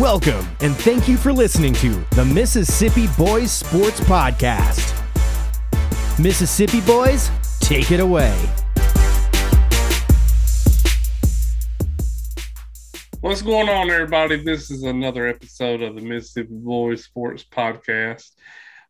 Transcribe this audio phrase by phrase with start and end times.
[0.00, 4.96] Welcome, and thank you for listening to the Mississippi Boys Sports Podcast.
[6.18, 7.30] Mississippi Boys,
[7.60, 8.34] take it away.
[13.20, 14.42] What's going on, everybody?
[14.42, 18.30] This is another episode of the Mississippi Boys Sports Podcast.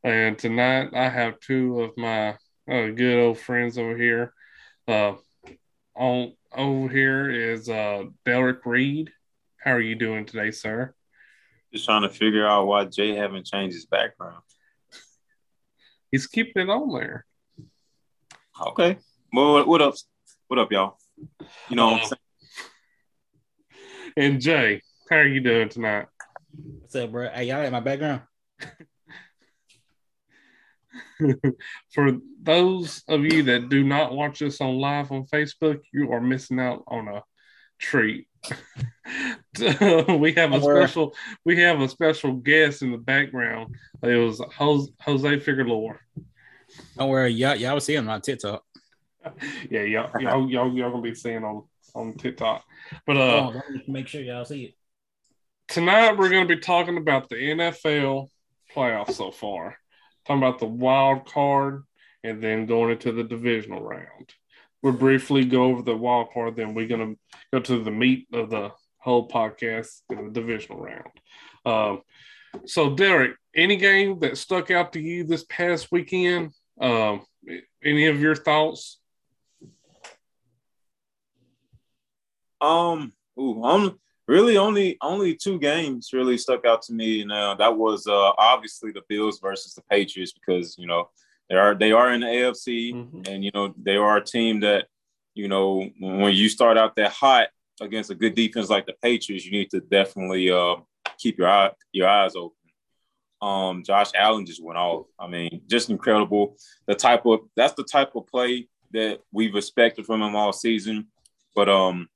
[0.05, 2.39] And tonight I have two of my
[2.71, 4.33] uh, good old friends over here.
[4.87, 5.15] Uh,
[5.97, 9.11] on over here is uh, Derek Reed.
[9.57, 10.95] How are you doing today, sir?
[11.73, 14.43] Just trying to figure out why Jay haven't changed his background.
[16.11, 17.25] He's keeping it on there.
[18.69, 18.99] Okay.
[19.33, 19.95] Well, what up?
[20.49, 20.99] What up, y'all?
[21.69, 22.17] You know, Uh,
[24.17, 26.07] and Jay, how are you doing tonight?
[26.53, 27.29] What's up, bro?
[27.29, 28.23] Hey, y'all in my background?
[31.95, 36.21] For those of you that do not watch us on live on Facebook, you are
[36.21, 37.23] missing out on a
[37.79, 38.27] treat.
[40.19, 43.75] we have a special we have a special guest in the background.
[44.03, 45.95] It was Jose, Jose Figueroa.
[46.97, 48.63] Don't worry, y'all y'all will see him on TikTok.
[49.71, 52.65] Yeah, y'all, y'all, y'all, y'all gonna be seeing on on TikTok.
[53.07, 54.75] But uh, Oh, make sure y'all see it.
[55.69, 58.29] tonight we're going to be talking about the NFL
[58.75, 59.77] playoffs so far,
[60.27, 61.83] talking about the wild card,
[62.25, 64.33] and then going into the divisional round.
[64.83, 67.19] We'll briefly go over the wild card, then we're to
[67.53, 71.11] go to the meat of the whole podcast in the divisional round.
[71.65, 72.03] Um,
[72.67, 76.53] so, Derek, any game that stuck out to you this past weekend?
[76.81, 77.23] Um,
[77.85, 79.01] any of your thoughts?
[82.61, 83.99] um, ooh, um,
[84.29, 88.93] really only only two games really stuck out to me, uh, that was uh, obviously
[88.93, 91.09] the Bills versus the Patriots because you know
[91.51, 93.29] they are they are in the AFC, Mhm.
[93.29, 94.87] and you know they are a team that
[95.35, 97.49] you know when you start out that hot
[97.81, 100.77] against a good defense like the Patriots, you need to definitely uh,
[101.19, 102.57] keep your eye your eyes open.
[103.43, 105.07] Um, Josh Allen just went off.
[105.19, 106.57] I mean, just incredible.
[106.87, 111.09] The type of that's the type of play that we've expected from him all season.
[111.57, 112.09] But um,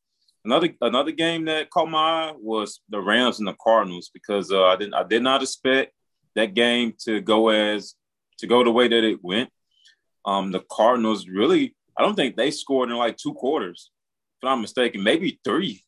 [0.44, 4.64] another another game that caught my eye was the Rams and the Cardinals because uh,
[4.66, 5.92] I didn't I did not expect
[6.34, 7.94] that game to go as
[8.38, 9.50] to go the way that it went.
[10.24, 13.90] Um, the Cardinals really I don't think they scored in like two quarters,
[14.42, 15.84] if I'm not mistaken, maybe three.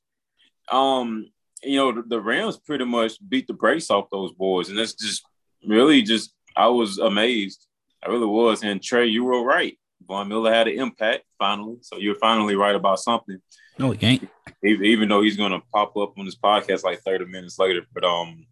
[0.71, 1.27] Um,
[1.63, 4.95] you know, the, the Rams pretty much beat the brakes off those boys, and that's
[4.95, 5.25] just
[5.67, 7.67] really just I was amazed.
[8.05, 8.63] I really was.
[8.63, 9.77] And Trey, you were right.
[10.07, 13.39] Von Miller had an impact finally, so you're finally right about something.
[13.79, 14.29] No, he ain't.
[14.63, 18.47] Even, though he's gonna pop up on this podcast like 30 minutes later, but um,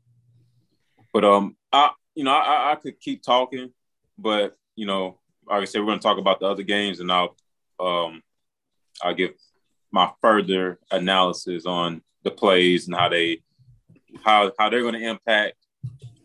[1.12, 3.71] but um, I you know I- I could keep talking,
[4.19, 7.37] but you know, like I said, we're gonna talk about the other games, and I'll
[7.81, 8.23] um,
[9.03, 9.33] I'll give
[9.91, 13.43] my further analysis on the plays and how they
[14.25, 15.57] how how they're going to impact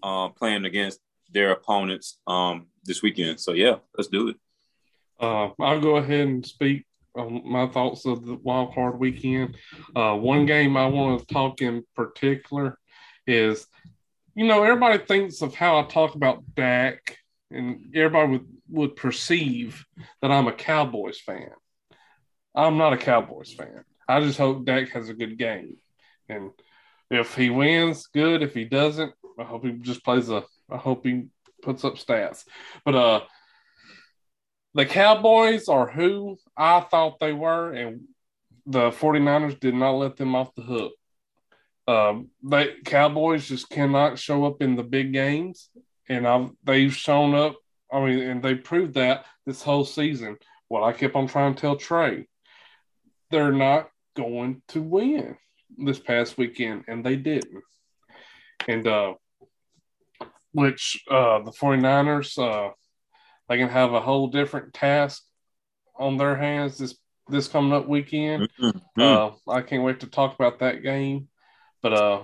[0.04, 1.00] um, playing against
[1.32, 3.40] their opponents um, this weekend.
[3.40, 4.38] So yeah, let's do it.
[5.20, 6.86] Uh, I'll go ahead and speak
[7.16, 9.58] on my thoughts of the wild card weekend.
[9.96, 12.78] Uh, one game I want to talk in particular
[13.28, 13.68] is,
[14.36, 17.18] you know, everybody thinks of how I talk about Dak,
[17.52, 19.86] and everybody would, would perceive
[20.22, 21.52] that I'm a Cowboys fan.
[22.56, 23.84] I'm not a Cowboys fan.
[24.08, 25.78] I just hope Dak has a good game.
[26.28, 26.52] And
[27.10, 28.42] if he wins, good.
[28.42, 31.26] If he doesn't, I hope he just plays a, I hope he
[31.62, 32.44] puts up stats.
[32.86, 33.22] But, uh,
[34.76, 38.02] the Cowboys are who I thought they were, and
[38.66, 40.94] the 49ers did not let them off the hook.
[41.88, 45.70] Um, they Cowboys just cannot show up in the big games,
[46.10, 47.56] and I've, they've shown up.
[47.92, 50.38] I mean, and they proved that this whole season.
[50.68, 52.28] What I kept on trying to tell Trey,
[53.32, 55.38] they're not going to win
[55.78, 57.64] this past weekend, and they didn't.
[58.68, 59.14] And uh,
[60.52, 62.72] which uh, the 49ers, uh,
[63.48, 65.24] they can have a whole different task
[65.98, 66.96] on their hands this
[67.28, 68.50] this coming up weekend.
[68.60, 68.82] Mhm.
[68.98, 71.28] Uh, I can't wait to talk about that game.
[71.82, 72.24] But uh,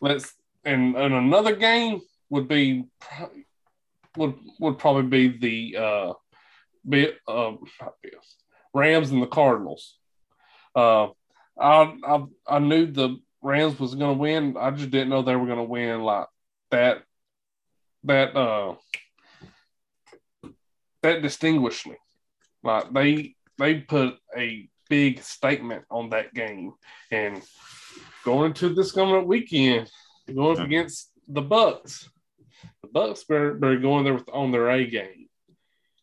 [0.00, 0.34] let's
[0.64, 2.00] and, and another game
[2.30, 2.84] would be
[4.16, 5.38] would would probably be
[5.72, 6.12] the uh,
[6.88, 7.52] be uh,
[8.74, 9.96] Rams and the Cardinals.
[10.74, 11.08] Uh,
[11.58, 14.56] I, I I knew the Rams was going to win.
[14.58, 16.26] I just didn't know they were going to win like
[16.70, 17.02] that.
[18.04, 18.74] That uh,
[21.02, 21.98] that distinguishedly,
[22.62, 26.72] like they they put a big statement on that game,
[27.10, 27.42] and
[28.24, 29.90] going into this coming up weekend,
[30.32, 32.08] going up against the Bucks,
[32.88, 35.28] the Bucks better, better go in there with on their A game,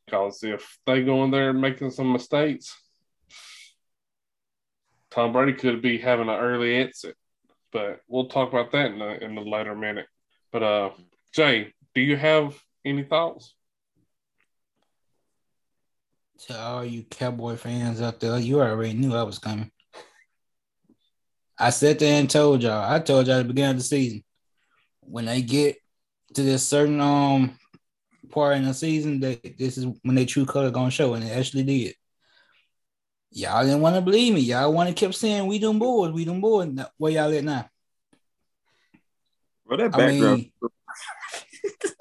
[0.06, 2.76] because if they go in there making some mistakes,
[5.12, 7.16] Tom Brady could be having an early exit.
[7.72, 10.08] but we'll talk about that in the in the later minute.
[10.52, 10.90] But uh,
[11.34, 13.54] Jay, do you have any thoughts?
[16.48, 19.72] To all you Cowboy fans out there, you already knew I was coming.
[21.58, 22.92] I sat there and told y'all.
[22.92, 24.24] I told y'all at the beginning of the season.
[25.02, 25.78] When they get
[26.36, 27.58] to this certain um
[28.30, 31.30] part in the season, that this is when their true color gonna show, and it
[31.30, 31.96] actually did.
[33.32, 34.42] Y'all didn't want to believe me.
[34.42, 36.70] Y'all want to keep saying we them boys, we them boys.
[36.70, 37.70] Now, Where y'all at now?
[39.66, 40.20] Well, that I background.
[40.20, 40.52] mean,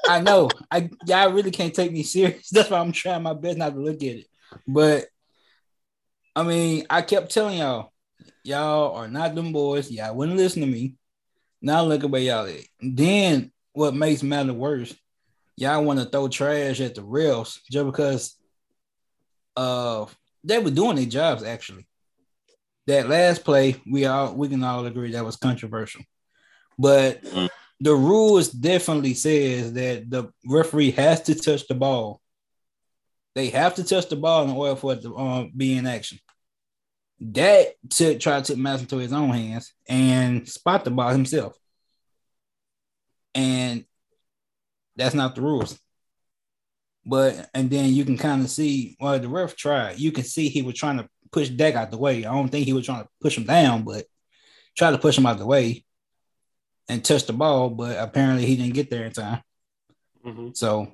[0.08, 0.50] I know.
[0.70, 2.48] I y'all really can't take me serious.
[2.52, 4.26] That's why I'm trying my best not to look at it.
[4.66, 5.06] But
[6.36, 7.92] I mean, I kept telling y'all,
[8.42, 9.90] y'all are not them boys.
[9.90, 10.96] Y'all wouldn't listen to me.
[11.62, 12.64] Now look at where y'all at.
[12.80, 14.94] Then what makes matter worse,
[15.56, 18.36] y'all want to throw trash at the refs just because
[19.56, 20.06] uh
[20.42, 21.86] they were doing their jobs actually.
[22.86, 26.02] That last play, we all we can all agree that was controversial.
[26.78, 27.48] But Mm.
[27.80, 32.20] the rules definitely says that the referee has to touch the ball.
[33.34, 36.18] They have to touch the ball in order for it to um, be in action.
[37.20, 41.56] That took try to take matters into his own hands and spot the ball himself.
[43.34, 43.84] And
[44.96, 45.78] that's not the rules.
[47.06, 49.98] But and then you can kind of see well the ref tried.
[49.98, 52.24] You can see he was trying to push Dak out the way.
[52.24, 54.06] I don't think he was trying to push him down, but
[54.76, 55.84] try to push him out the way
[56.88, 59.42] and touch the ball, but apparently he didn't get there in time.
[60.22, 60.92] hmm So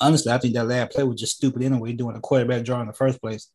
[0.00, 2.86] honestly, I think that last play was just stupid anyway, doing a quarterback draw in
[2.86, 3.50] the first place.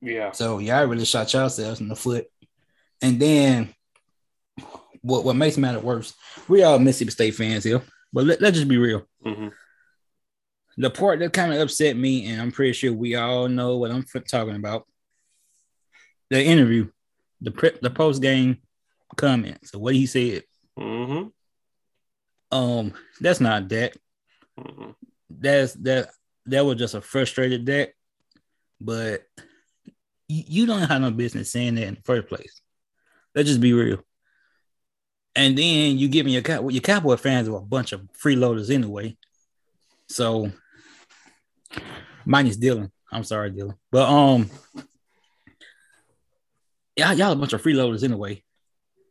[0.00, 0.32] Yeah.
[0.32, 2.26] So y'all really shot yourselves in the foot.
[3.02, 3.74] And then
[5.06, 6.14] what what makes matter worse,
[6.48, 7.82] we all Mississippi State fans here,
[8.12, 9.06] but let, let's just be real.
[9.24, 9.48] hmm
[10.76, 13.90] The part that kind of upset me, and I'm pretty sure we all know what
[13.90, 14.86] I'm talking about.
[16.30, 16.88] The interview,
[17.40, 18.58] the pre- the post game
[19.16, 20.42] comments, so what he said.
[20.76, 21.28] hmm
[22.50, 23.96] Um, that's not Dak.
[24.58, 24.90] hmm
[25.30, 26.10] That's that
[26.46, 27.90] that was just a frustrated Dak,
[28.80, 29.22] but
[30.28, 32.60] you, you don't have no business saying that in the first place.
[33.34, 34.02] Let's just be real.
[35.36, 38.70] And then you give me your cow your cowboy fans are a bunch of freeloaders
[38.74, 39.16] anyway.
[40.08, 40.50] So
[42.24, 42.90] mine is Dylan.
[43.12, 43.76] I'm sorry, Dylan.
[43.92, 44.50] But um
[46.96, 48.42] y'all, y'all a bunch of freeloaders anyway.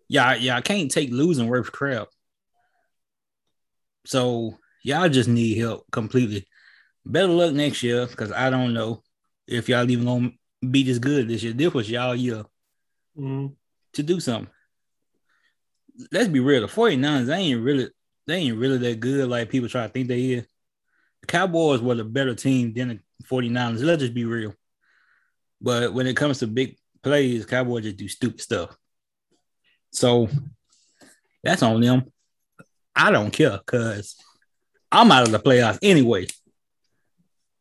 [0.07, 2.07] Y'all, y'all can't take losing worth crap.
[4.05, 6.47] So y'all just need help completely.
[7.05, 9.03] Better luck next year because I don't know
[9.47, 10.31] if y'all even gonna
[10.71, 11.53] be this good this year.
[11.53, 12.43] This was y'all year
[13.15, 13.47] hmm
[13.93, 14.51] to do something.
[16.11, 16.61] Let's be real.
[16.61, 17.89] The 49ers, they ain't really
[18.27, 20.47] they ain't really that good like people try to think they is.
[21.21, 23.83] The Cowboys were the better team than the 49ers.
[23.83, 24.53] Let's just be real.
[25.61, 28.75] But when it comes to big plays, Cowboys just do stupid stuff.
[29.91, 30.27] So
[31.43, 32.11] that's on them.
[32.95, 34.15] I don't care because
[34.91, 36.27] I'm out of the playoffs anyway.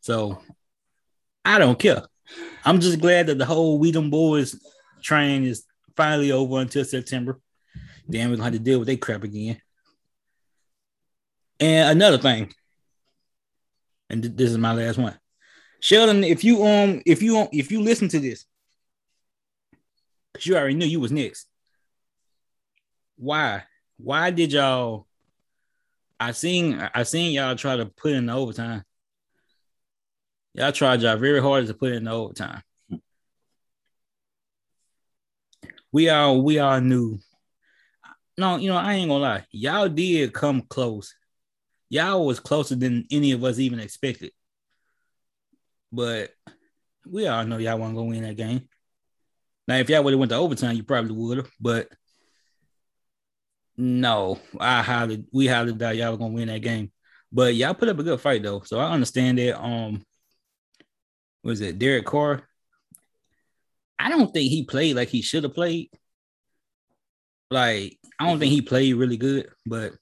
[0.00, 0.40] So
[1.44, 2.02] I don't care.
[2.64, 4.58] I'm just glad that the whole We Boys
[5.02, 5.64] train is
[5.96, 7.40] finally over until September.
[8.06, 9.60] Then we're gonna have to deal with that crap again.
[11.60, 12.52] And another thing,
[14.10, 15.18] and th- this is my last one.
[15.80, 18.44] Sheldon, if you um if you um, if you listen to this,
[20.32, 21.46] because you already knew you was next.
[23.16, 23.64] Why?
[23.96, 25.06] Why did y'all
[26.18, 28.82] I seen I seen y'all try to put in the overtime.
[30.54, 32.62] Y'all tried y'all very hard to put in the overtime.
[35.92, 37.18] We all we all knew.
[38.36, 39.44] No, you know, I ain't gonna lie.
[39.50, 41.14] Y'all did come close.
[41.88, 44.32] Y'all was closer than any of us even expected.
[45.92, 46.30] But
[47.06, 48.68] we all know y'all wasn't gonna win that game.
[49.68, 51.88] Now, if y'all would have went to overtime, you probably would have, but
[53.76, 56.92] no, I highly we highly doubt y'all were gonna win that game.
[57.32, 58.60] But y'all put up a good fight though.
[58.60, 59.60] So I understand that.
[59.60, 60.04] Um
[61.42, 62.48] was it Derek Carr?
[63.98, 65.90] I don't think he played like he should have played.
[67.50, 69.92] Like, I don't think he played really good, but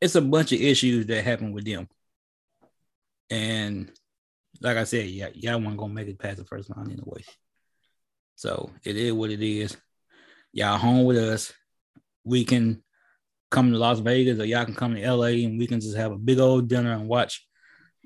[0.00, 1.88] it's a bunch of issues that happen with them.
[3.30, 3.90] And
[4.60, 7.24] like I said, yeah, y'all weren't gonna make it past the first round anyway.
[8.36, 9.76] So it is what it is.
[10.52, 11.52] Y'all home with us.
[12.24, 12.82] We can
[13.50, 16.12] come to Las Vegas or y'all can come to LA and we can just have
[16.12, 17.46] a big old dinner and watch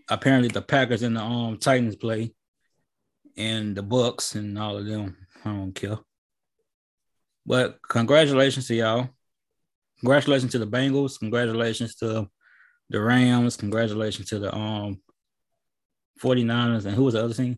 [0.08, 2.34] apparently the Packers and the um Titans play
[3.36, 5.16] and the Bucks and all of them.
[5.44, 5.98] I don't care.
[7.48, 9.08] But congratulations to y'all.
[10.00, 11.18] Congratulations to the Bengals.
[11.18, 12.28] Congratulations to
[12.90, 13.56] the Rams.
[13.56, 15.00] Congratulations to the um
[16.22, 16.84] 49ers.
[16.84, 17.56] And who was the other team?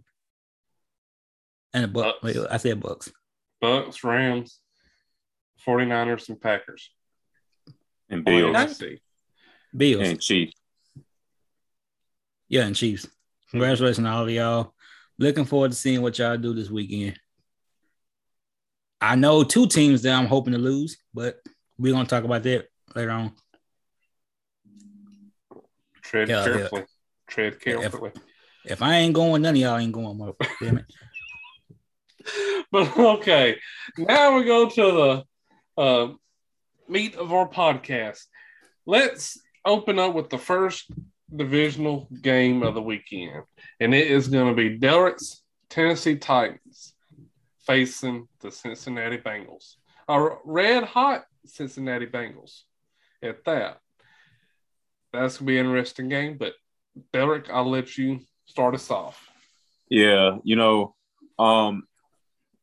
[1.75, 2.19] And the Bucks.
[2.23, 2.37] Bucks.
[2.37, 3.11] Wait, I said Bucks.
[3.61, 4.61] Bucks, Rams,
[5.67, 6.89] 49ers, and Packers.
[8.09, 9.01] And Bills see.
[9.77, 10.09] Bills.
[10.09, 10.55] and Chiefs.
[12.49, 13.09] Yeah, and Chiefs.
[13.51, 14.73] Congratulations to all of y'all.
[15.19, 17.19] Looking forward to seeing what y'all do this weekend.
[19.01, 21.39] I know two teams that I'm hoping to lose, but
[21.79, 23.33] we're gonna talk about that later on.
[26.03, 26.53] Tread Yeah, yeah.
[26.53, 26.85] carefully.
[27.29, 28.13] Tread If- carefully.
[28.67, 30.19] If I ain't going, none of y'all ain't going.
[30.19, 30.87] mother- Damn it.
[32.71, 33.57] But okay,
[33.97, 35.25] now we go to
[35.77, 36.13] the uh,
[36.89, 38.21] meat of our podcast.
[38.87, 40.91] Let's open up with the first
[41.35, 43.45] divisional game of the weekend,
[43.81, 46.90] and it is going to be Derek's Tennessee Titans
[47.71, 49.77] facing the Cincinnati Bengals.
[50.09, 52.63] A red hot Cincinnati Bengals
[53.23, 53.79] at that.
[55.13, 56.55] That's going to be an interesting game, but
[57.13, 59.29] Derek, I'll let you start us off.
[59.89, 60.97] Yeah, you know,
[61.39, 61.85] um,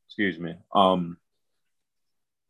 [0.08, 0.56] excuse me.
[0.74, 1.18] Um,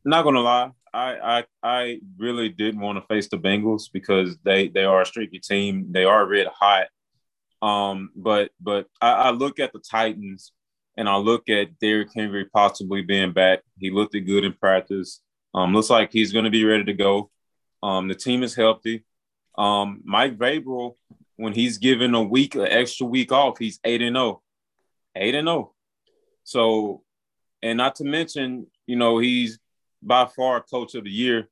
[0.04, 4.68] not gonna lie, I I I really didn't want to face the Bengals because they
[4.68, 5.88] they are a streaky team.
[5.92, 6.88] They are red hot.
[7.62, 10.54] Um, but but I, I look at the Titans
[10.98, 13.60] and I look at Derrick Henry possibly being back.
[13.80, 15.22] He looked good in practice.
[15.54, 17.30] Um, looks like he's going to be ready to go.
[17.84, 19.06] Um, the team is healthy.
[19.58, 20.96] Um, Mike Vrabel,
[21.36, 24.42] when he's given a week, an extra week off, he's eight and zero,
[25.16, 25.74] eight and zero.
[26.44, 27.04] So,
[27.62, 29.60] and not to mention, you know, he's
[30.02, 31.48] by far coach of the year.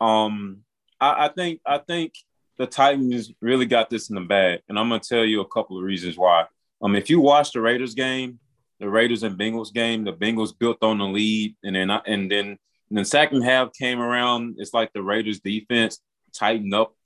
[0.00, 0.58] Um,
[1.00, 2.14] I, I think I think
[2.56, 5.76] the Titans really got this in the bag, and I'm gonna tell you a couple
[5.76, 6.46] of reasons why.
[6.82, 8.38] Um, if you watch the Raiders game,
[8.80, 12.58] the Raiders and Bengals game, the Bengals built on the lead, and then and then
[12.88, 14.56] and the second half came around.
[14.58, 16.00] It's like the Raiders defense
[16.34, 16.96] tightened up,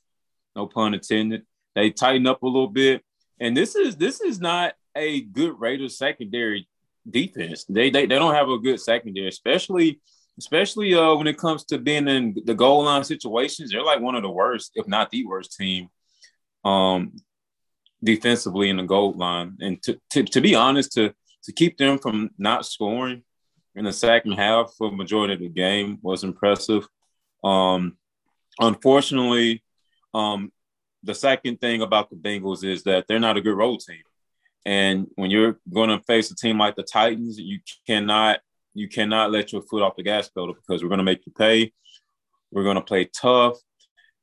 [0.57, 1.43] no pun intended.
[1.75, 3.03] They tightened up a little bit,
[3.41, 6.69] and this is this is not a good Raiders secondary
[7.11, 7.65] defense.
[7.69, 10.01] They they, they don't have a good secondary, especially
[10.39, 13.71] especially uh, when it comes to being in the goal line situations.
[13.71, 15.89] They're like one of the worst, if not the worst team,
[16.65, 17.13] um,
[18.03, 19.57] defensively in the goal line.
[19.61, 21.13] And to, to to be honest, to
[21.45, 23.23] to keep them from not scoring
[23.75, 26.87] in the second half for the majority of the game was impressive.
[27.43, 27.97] Um,
[28.61, 29.63] unfortunately,
[30.13, 30.53] um,
[31.03, 34.03] the second thing about the Bengals is that they're not a good road team.
[34.65, 38.41] And when you're going to face a team like the Titans, you cannot
[38.77, 41.33] you cannot let your foot off the gas pedal because we're going to make you
[41.33, 41.73] pay.
[42.51, 43.59] We're going to play tough,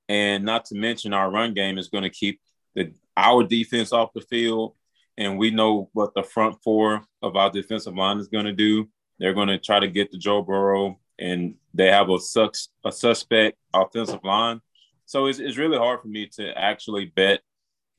[0.10, 2.42] and not to mention our run game is going to keep
[2.76, 4.76] the our defense off the field.
[5.22, 8.90] And we know what the front four of our defensive line is going to do.
[9.20, 12.92] They're going to try to get to Joe Burrow, and they have a sucks a
[12.92, 14.62] suspect offensive line.
[15.06, 17.42] So it's, it's really hard for me to actually bet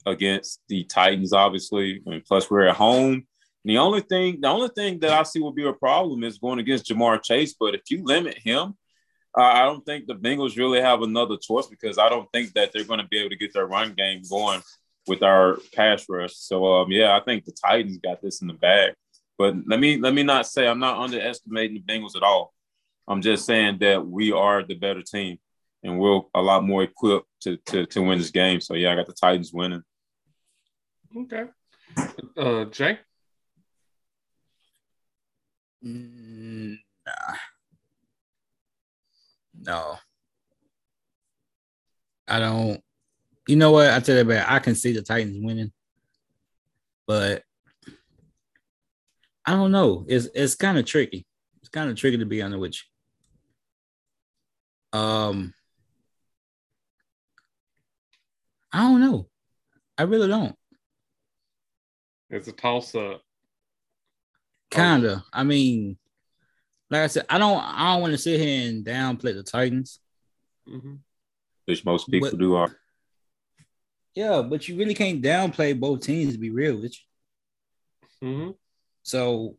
[0.04, 2.02] against the Titans, obviously.
[2.06, 3.28] And plus, we're at home.
[3.64, 6.58] The only thing, the only thing that I see will be a problem is going
[6.58, 7.54] against Ja'Marr Chase.
[7.54, 8.76] But if you limit him,
[9.32, 12.82] I don't think the Bengals really have another choice because I don't think that they're
[12.82, 14.60] going to be able to get their run game going
[15.06, 16.34] with our pass rush.
[16.34, 18.94] So um, yeah, I think the Titans got this in the bag.
[19.38, 22.52] But let me let me not say I'm not underestimating the Bengals at all.
[23.08, 25.38] I'm just saying that we are the better team
[25.82, 28.60] and we're a lot more equipped to to, to win this game.
[28.60, 29.82] So yeah, I got the Titans winning.
[31.16, 31.44] Okay.
[32.36, 32.98] Uh, Jay?
[35.84, 37.34] Mm, nah.
[39.60, 39.96] No.
[42.28, 42.82] I don't.
[43.48, 43.90] You know what?
[43.90, 44.48] I tell you about.
[44.50, 45.72] I can see the Titans winning,
[47.06, 47.42] but
[49.44, 50.04] I don't know.
[50.08, 51.26] It's it's kind of tricky.
[51.60, 52.74] It's kind of tricky to be honest with
[54.92, 54.98] you.
[55.00, 55.54] Um,
[58.72, 59.28] I don't know.
[59.98, 60.54] I really don't.
[62.30, 63.22] It's a toss up.
[64.70, 65.24] Kinda.
[65.32, 65.98] I mean,
[66.90, 67.58] like I said, I don't.
[67.58, 69.98] I don't want to sit here and downplay the Titans.
[70.68, 70.94] Mm-hmm.
[71.64, 72.76] Which most people But- do are.
[74.14, 76.94] Yeah, but you really can't downplay both teams to be real with
[78.22, 78.28] you.
[78.28, 78.50] Mm-hmm.
[79.02, 79.56] So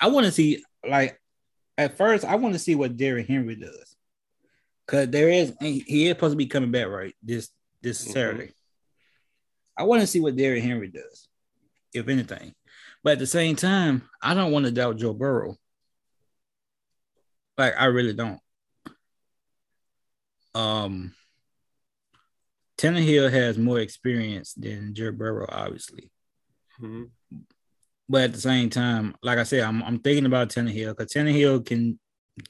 [0.00, 1.20] I want to see, like,
[1.76, 3.96] at first, I want to see what Derrick Henry does,
[4.86, 7.50] because there is he is supposed to be coming back right this
[7.82, 8.12] this Mhm.
[8.12, 8.52] Saturday.
[9.76, 11.28] I want to see what Derrick Henry does,
[11.92, 12.54] if anything.
[13.02, 15.56] But at the same time, I don't want to doubt Joe Burrow.
[17.58, 18.40] Like, I really don't.
[20.54, 21.14] Um,
[22.78, 26.10] Tannehill has more experience than Joe Burrow, obviously.
[26.80, 27.04] Mm-hmm.
[28.08, 31.64] But at the same time, like I said, I'm I'm thinking about Tannehill because Tannehill
[31.64, 31.98] can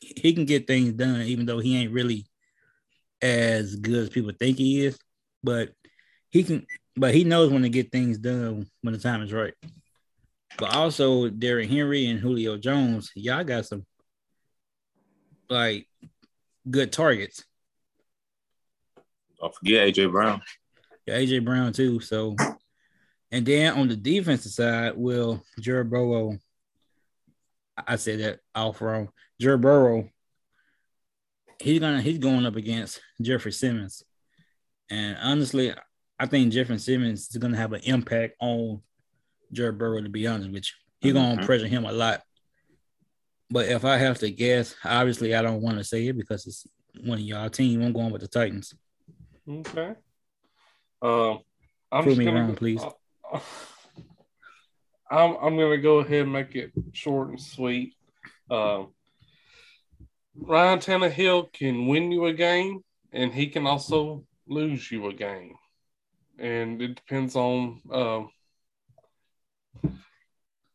[0.00, 2.26] he can get things done, even though he ain't really
[3.22, 4.98] as good as people think he is.
[5.42, 5.70] But
[6.30, 6.66] he can,
[6.96, 9.54] but he knows when to get things done when the time is right.
[10.58, 13.84] But also Derrick Henry and Julio Jones, y'all got some
[15.48, 15.86] like
[16.68, 17.44] good targets.
[19.44, 20.40] Don't forget AJ Brown.
[21.06, 22.00] Yeah, AJ Brown too.
[22.00, 22.34] So,
[23.30, 26.38] and then on the defensive side, will Jared Burrow?
[27.86, 29.10] I said that off wrong.
[29.38, 30.08] Jared Burrow.
[31.60, 34.02] He's gonna he's going up against Jeffrey Simmons,
[34.88, 35.74] and honestly,
[36.18, 38.80] I think Jeffrey Simmons is gonna have an impact on
[39.52, 40.00] Jared Burrow.
[40.00, 40.72] To be honest with you,
[41.02, 41.44] he's gonna Mhm.
[41.44, 42.22] pressure him a lot.
[43.50, 46.66] But if I have to guess, obviously I don't want to say it because it's
[47.04, 47.82] one of y'all team.
[47.82, 48.74] I'm going with the Titans.
[49.48, 49.94] Okay.
[51.02, 51.40] Um,
[51.92, 52.82] I'm Prove me gonna wrong, go- please.
[52.82, 52.90] uh,
[55.10, 57.94] I'm I'm gonna go ahead and make it short and sweet.
[58.50, 58.88] Um,
[60.36, 62.82] Ryan Tannehill can win you a game,
[63.12, 65.54] and he can also lose you a game,
[66.38, 67.80] and it depends on.
[67.92, 68.30] Um,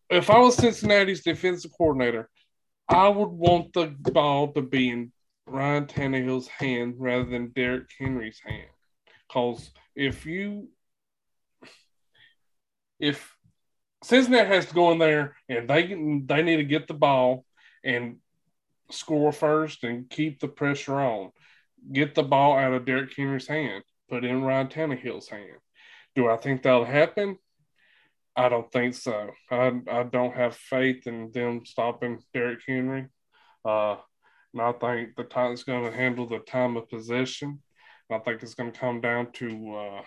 [0.09, 2.29] if I was Cincinnati's defensive coordinator,
[2.87, 5.11] I would want the ball to be in
[5.49, 8.69] Ryan Tannehill's hand rather than Derrick Henry's hand.
[9.27, 10.69] Because if you,
[12.99, 13.35] if
[14.03, 15.87] Cincinnati has to go in there and they
[16.25, 17.45] they need to get the ball
[17.83, 18.17] and
[18.91, 21.31] score first and keep the pressure on,
[21.91, 25.59] get the ball out of Derrick Henry's hand, put in Ryan Tannehill's hand.
[26.15, 27.37] Do I think that'll happen?
[28.35, 29.31] I don't think so.
[29.51, 33.07] I, I don't have faith in them stopping Derrick Henry.
[33.65, 33.97] Uh,
[34.53, 37.61] and I think the Titans going to handle the time of possession.
[38.11, 40.01] I think it's going to come down to uh,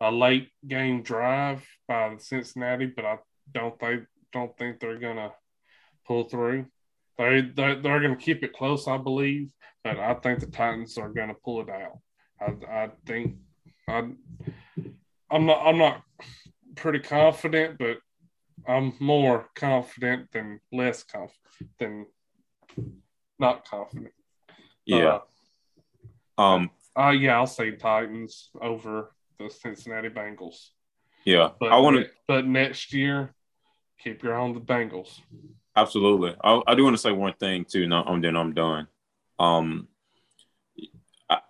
[0.00, 3.18] a late game drive by the Cincinnati, but I
[3.52, 5.32] don't think don't think they're going to
[6.06, 6.66] pull through.
[7.18, 9.50] They they're, they're going to keep it close, I believe,
[9.82, 11.98] but I think the Titans are going to pull it out.
[12.40, 13.36] I, I think
[13.88, 14.10] I
[15.30, 16.02] I'm not I'm not
[16.76, 17.98] pretty confident, but
[18.68, 21.40] I'm more confident than less confident
[21.78, 22.06] than
[23.38, 24.12] not confident.
[24.84, 25.18] Yeah.
[26.38, 26.70] um.
[26.94, 30.70] Uh, uh, yeah, I'll say Titans over the Cincinnati Bengals.
[31.24, 31.50] Yeah.
[31.60, 33.34] But I want to but next year,
[34.02, 35.20] keep your eye on the Bengals.
[35.76, 36.34] absolutely.
[36.42, 37.86] I, I do want to say one thing too.
[37.86, 38.86] No, um, then I'm done.
[39.38, 39.88] Um.
[41.28, 41.40] I,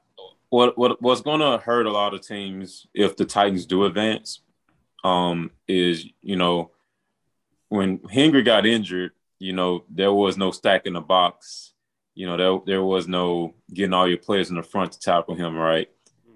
[0.48, 4.40] what what what's going to hurt a lot of teams if the Titans do advance,
[5.04, 6.70] um, is you know
[7.68, 11.72] when Henry got injured, you know there was no stack in the box.
[12.16, 15.36] You know there there was no getting all your players in the front to tackle
[15.36, 15.88] him, right?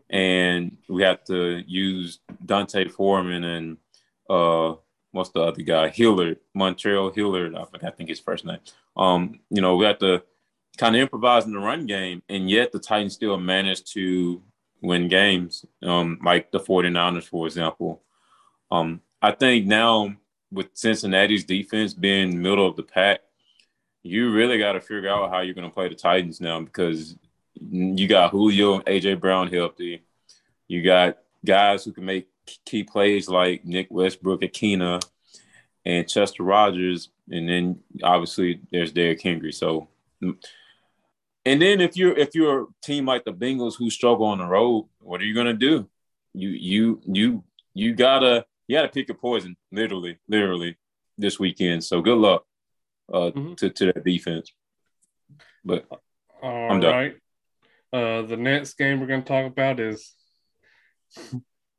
[0.08, 3.76] And we had to use D'Onta Foreman and
[4.28, 4.74] uh
[5.12, 5.88] what's the other guy?
[5.88, 7.54] Hilliard, Montreal Hilliard.
[7.54, 8.60] I forgot, I think his first name.
[8.96, 10.22] Um, you know, we had to
[10.76, 14.42] kind of improvise in the run game, and yet the Titans still managed to
[14.82, 15.64] win games.
[15.82, 18.02] Um, like the 49ers, for example.
[18.70, 20.14] Um, I think now
[20.50, 23.20] with Cincinnati's defense being middle of the pack,
[24.02, 27.16] you really got to figure out how you're going to play the Titans now because
[27.60, 30.02] you got Julio and AJ Brown healthy.
[30.68, 32.28] You got guys who can make
[32.64, 35.00] key plays like Nick Westbrook-Ikhine,
[35.84, 39.52] and Chester Rogers, and then obviously there's Derrick Henry.
[39.52, 39.88] So,
[40.22, 44.46] and then if you're if you're a team like the Bengals who struggle on the
[44.46, 45.88] road, what are you gonna do?
[46.34, 50.76] You you you you gotta you gotta pick your poison, literally, literally,
[51.16, 51.82] this weekend.
[51.82, 52.44] So good luck
[53.12, 53.56] uh, Mhm.
[53.58, 54.52] to to that defense.
[55.64, 55.86] But
[56.42, 56.92] All I'm done.
[56.94, 57.16] right.
[57.92, 60.14] Uh, the next game we're going to talk about is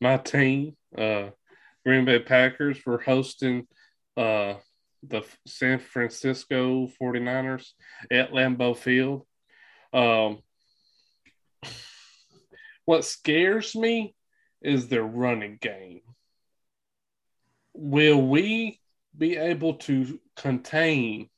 [0.02, 1.30] my team, uh,
[1.86, 2.80] Green Bay Packers.
[2.86, 3.68] We're hosting
[4.18, 4.56] uh,
[5.04, 7.72] the San Francisco 49ers
[8.12, 9.26] at Lambeau Field.
[9.94, 10.42] Um,
[12.86, 14.14] what scares me
[14.62, 16.02] is their running game.
[17.74, 18.81] Will we
[19.18, 21.30] be able to contain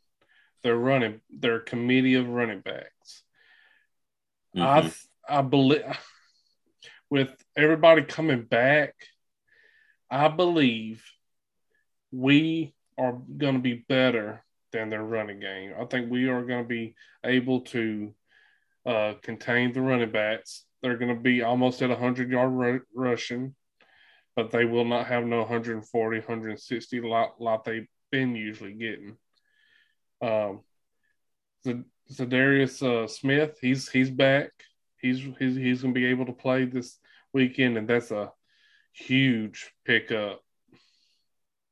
[0.64, 3.24] their running their committee of running backs?
[4.56, 4.82] I mhm.
[4.82, 5.84] th- I believe
[7.10, 8.96] with everybody coming back,
[10.10, 11.04] I believe
[12.12, 15.74] we are going to be better than their running game.
[15.80, 18.14] I think we are going to be able to
[18.86, 20.66] uh, contain the running backs.
[20.82, 23.56] They're going to be almost at 100 yard ru- rushing,
[24.36, 29.18] but they will not have no 140, 160 like, like they've been usually getting.
[30.22, 30.62] Um,
[31.64, 34.52] the Za'Darius uh, Smith, he's he's back.
[34.98, 36.98] He's he's he's gonna be able to play this
[37.34, 38.32] weekend, and that's a
[38.94, 40.42] huge pickup.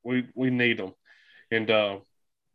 [0.04, 0.93] We we need him,
[1.50, 2.00] and uh,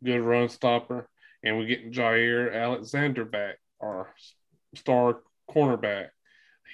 [0.03, 1.09] good run stopper,
[1.43, 4.13] and we're getting Jaire Alexander back, our
[4.75, 6.09] star cornerback.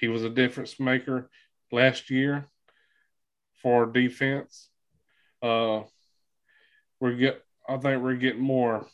[0.00, 1.30] He was a difference maker
[1.70, 2.48] last year
[3.64, 4.68] for defense.
[5.42, 5.82] Uh,
[7.00, 7.42] we're get.
[7.66, 8.86] I think we're getting more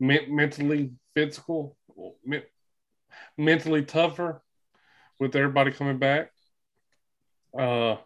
[0.00, 1.76] men- mentally physical,
[2.24, 2.42] men-
[3.36, 4.42] mentally tougher
[5.20, 6.32] with everybody coming back.
[7.56, 7.96] Uh,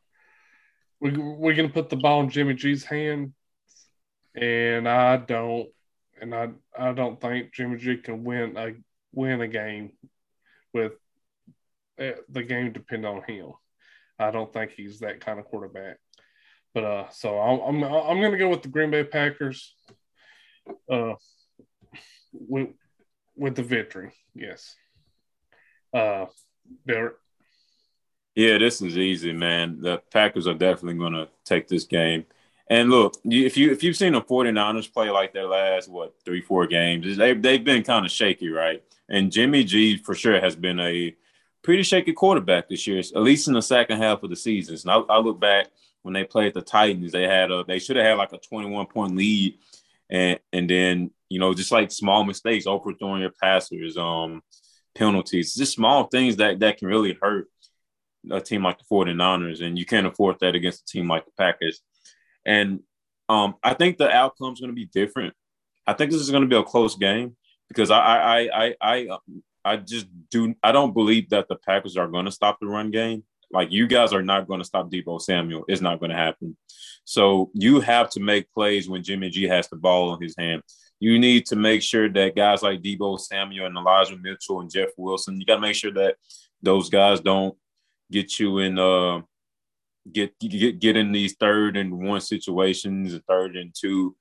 [1.01, 3.33] we we're gonna put the ball in Jimmy G's hand,
[4.37, 5.69] and I don't,
[6.21, 8.75] and I I don't think Jimmy G can win a
[9.13, 9.93] win a game
[10.75, 10.93] with
[11.99, 13.53] uh, the game depend on him.
[14.19, 15.99] I don't think he's that kind of quarterback.
[16.75, 19.75] But uh, so I'm I'm, I'm going to go with the Green Bay Packers.
[20.91, 21.15] Uh,
[22.33, 22.69] with
[23.37, 24.75] with the victory, yes.
[25.93, 26.27] Uh,
[26.87, 27.17] Derek.
[28.35, 29.81] Yeah, this is easy, man.
[29.81, 32.25] The Packers are definitely going to take this game.
[32.69, 36.41] And look, if you if you've seen the 49ers play like their last what three
[36.41, 38.83] four games, they they've been kind of shaky, right?
[39.11, 41.15] And Jimmy G for sure has been a
[41.63, 44.77] pretty shaky quarterback this year, at least in the second half of the season.
[44.85, 45.69] And I, I look back
[46.03, 48.87] when they played the Titans, they had a they should have had like a 21
[48.87, 49.59] point lead,
[50.11, 54.43] and and then you know just like small mistakes, overthrowing your passers, um,
[54.95, 57.49] penalties, just small things that that can really hurt
[58.31, 61.33] a team like the 49ers, and you can't afford that against a team like the
[61.37, 61.81] Packers.
[62.45, 62.81] And
[63.29, 65.35] um, I think the outcome is going to be different.
[65.87, 67.37] I think this is going to be a close game
[67.69, 69.19] because I I I I I
[69.77, 73.25] just do I don't believe that the Packers are going to stop the run game.
[73.51, 75.65] Like you guys are not going to stop Deebo Samuel.
[75.69, 76.57] It's not going to happen.
[77.05, 80.63] So you have to make plays when Jimmy G has the ball in his hand.
[81.01, 84.91] You need to make sure that guys like Deebo Samuel and Elijah Mitchell and Jeff
[84.97, 86.17] Wilson, you got to make sure that
[86.63, 87.57] those guys don't
[88.11, 89.23] get you in uh
[90.11, 94.17] get get get in these third and one situations, third and two.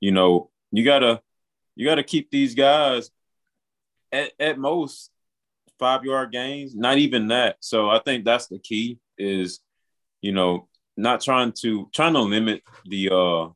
[0.00, 1.20] You know, you gotta
[1.76, 3.10] you gotta keep these guys
[4.12, 5.10] at, at most
[5.78, 7.56] five yard gains, not even that.
[7.60, 9.60] So I think that's the key is,
[10.20, 13.48] you know, not trying to trying to limit the uh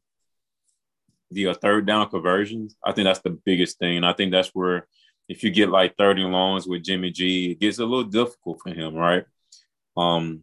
[1.31, 2.77] the uh, third down conversions.
[2.85, 3.97] I think that's the biggest thing.
[3.97, 4.87] And I think that's where
[5.29, 8.73] if you get like 30 longs with Jimmy G, it gets a little difficult for
[8.73, 9.25] him, right?
[9.97, 10.43] Um,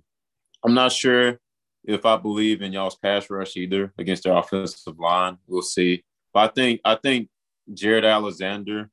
[0.64, 1.40] I'm not sure
[1.84, 5.38] if I believe in y'all's pass rush either against their offensive line.
[5.48, 6.04] We'll see.
[6.34, 7.30] But I think I think
[7.74, 8.90] Jared Alexander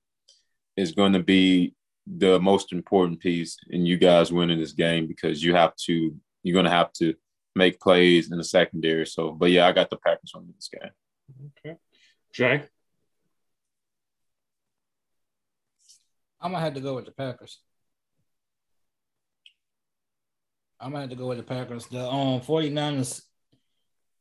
[0.79, 1.75] is going to be
[2.07, 6.55] the most important piece in you guys winning this game because you have to you're
[6.55, 7.15] going to have to
[7.55, 9.07] make plays in the secondary.
[9.07, 10.91] So, but yeah, I got the Packers on this game.
[11.67, 11.77] Okay,
[12.33, 12.63] Jay.
[16.41, 17.59] I'm gonna have to go with the Packers.
[20.81, 21.87] I'm gonna have to go with the Packers.
[21.87, 23.23] The um 49ers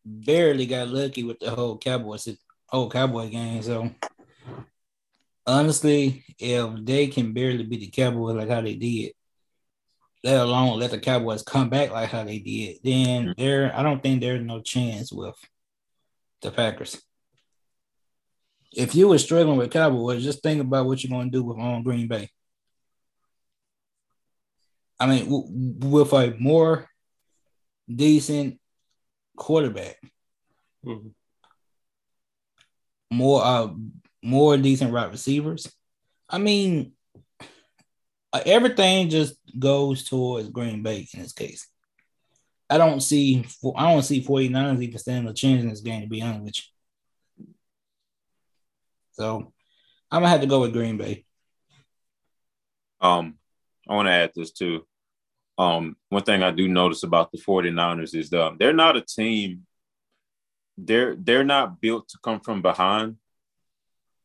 [0.04, 2.28] barely got lucky with the whole Cowboys
[2.68, 3.62] whole Cowboy game.
[3.62, 3.92] So
[5.48, 9.14] honestly, if they can barely beat the Cowboys like how they did,
[10.24, 13.32] let alone let the Cowboys come back like how they did, then mm-hmm.
[13.42, 15.36] there I don't think there's no chance with
[16.42, 17.02] the Packers.
[18.74, 21.58] If you were struggling with Cowboys, just think about what you're going to do with
[21.58, 22.30] on um, Green Bay.
[25.00, 25.48] I mean, w-
[25.80, 26.90] with a more
[27.94, 28.60] decent
[29.38, 29.98] quarterback,
[30.86, 31.08] mm-hmm.
[33.12, 33.70] more uh,
[34.28, 35.72] more decent wide receivers.
[36.30, 36.92] I mean,
[38.34, 41.68] uh, everything just goes towards Green Bay in this case.
[42.70, 43.46] I don't see
[43.78, 46.60] I don't see 49ers even standing a chance in this game, to be honest with
[47.38, 47.46] you.
[49.14, 49.54] So
[50.12, 51.26] I'm gonna have to go with Green Bay.
[53.00, 53.36] Um,
[53.88, 54.86] I want to add this too.
[55.58, 59.66] Um, one thing I do notice about the 49ers is um, they're not a team.
[60.78, 63.16] They're they're not built to come from behind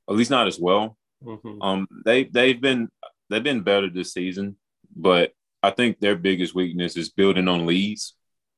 [0.08, 0.96] at least not as well.
[1.24, 1.62] Mm-hmm.
[1.62, 2.88] Um, they they've been
[3.30, 4.56] they've been better this season,
[4.94, 8.14] but I think their biggest weakness is building on leads.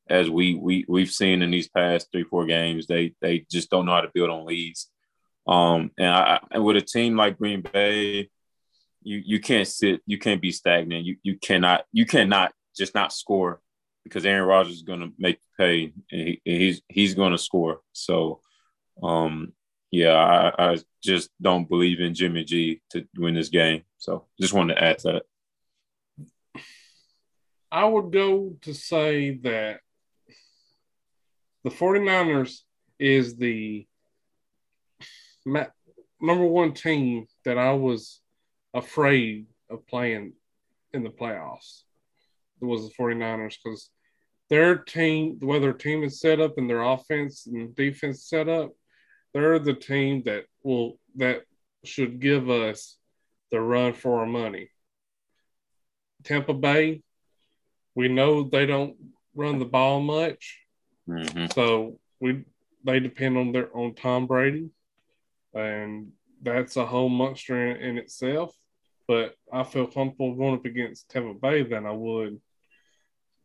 [0.09, 3.87] As we we we've seen in these past three four games, they they just don't
[3.87, 4.90] know how to build on leads.
[5.46, 8.30] Um, and I and with a team like Green Bay,
[9.02, 11.04] you you can't sit, you can't be stagnant.
[11.04, 13.61] You you cannot you cannot just not score
[14.04, 17.80] because Aaron Rodgers is going to make pay and he, he's he's going to score.
[17.92, 18.40] So
[19.02, 19.52] um,
[19.94, 20.12] yeah,
[20.59, 23.85] I, I, just don't believe in Jimmy G to win this game.
[23.98, 25.22] So just wanted to add to
[26.54, 26.62] that.
[27.70, 29.80] I would go to say that
[31.62, 32.61] the 49ers
[32.98, 33.87] is the
[35.46, 38.20] number one team that I was
[38.72, 40.33] afraid of playing
[40.92, 41.83] in the playoffs.
[42.61, 43.90] It was the 49ers because
[44.50, 48.48] their team, the way their team is set up and their offense and defense set
[48.48, 48.72] up,
[49.34, 51.42] they're the team that will that
[51.84, 52.96] should give us
[53.50, 54.70] the run for our money.
[56.22, 57.02] Tampa Bay,
[57.94, 58.96] we know they don't
[59.34, 60.60] run the ball much,
[61.08, 61.46] mm-hmm.
[61.52, 62.44] so we
[62.84, 64.70] they depend on their on Tom Brady,
[65.52, 68.54] and that's a whole monster in, in itself.
[69.06, 72.40] But I feel comfortable going up against Tampa Bay than I would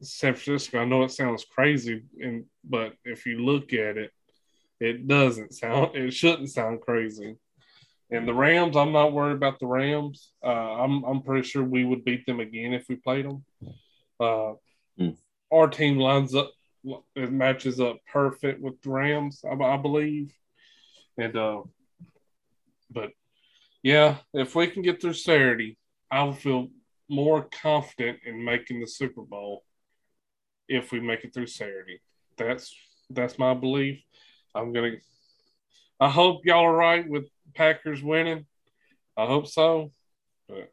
[0.01, 0.79] San Francisco.
[0.79, 4.11] I know it sounds crazy, and but if you look at it,
[4.79, 5.95] it doesn't sound.
[5.95, 7.35] It shouldn't sound crazy.
[8.11, 10.31] And the Rams, I'm not worried about the Rams.
[10.43, 13.45] Uh, I'm I'm pretty sure we would beat them again if we played them.
[14.19, 14.53] Uh,
[14.99, 15.15] mm.
[15.51, 16.51] Our team lines up,
[17.15, 20.33] it matches up perfect with the Rams, I, I believe.
[21.17, 21.61] And uh,
[22.89, 23.11] but
[23.83, 25.77] yeah, if we can get through Saturday,
[26.09, 26.69] I will feel
[27.09, 29.63] more confident in making the Super Bowl
[30.67, 32.01] if we make it through Saturday.
[32.37, 32.73] That's
[33.09, 34.01] that's my belief.
[34.55, 34.93] I'm gonna.
[35.99, 38.45] I hope y'all are right with Packers winning.
[39.17, 39.91] I hope so.
[40.47, 40.71] But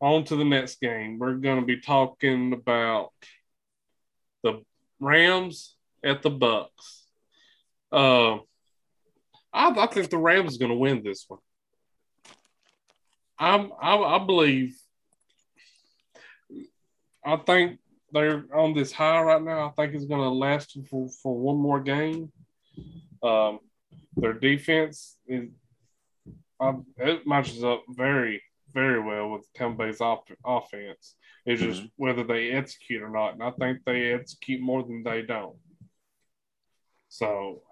[0.00, 1.18] on to the next game.
[1.18, 3.10] We're to be talking about
[4.42, 4.62] the
[5.00, 7.06] Rams at the Bucks.
[7.90, 8.36] Uh,
[9.52, 11.40] I, I think the Rams is to win this one.
[13.38, 14.76] I'm, I, I believe.
[17.24, 17.78] I think
[18.12, 19.68] they're on this high right now.
[19.68, 22.32] I think it's going to last for, for one more game.
[23.22, 23.60] Um,
[24.16, 25.48] their defense is
[26.60, 31.16] um, it matches up very, very well with Tampa Bay's off- offense.
[31.44, 31.72] It's mm-hmm.
[31.72, 33.34] just whether they execute or not.
[33.34, 35.56] And I think they execute more than they don't.
[37.08, 37.62] So,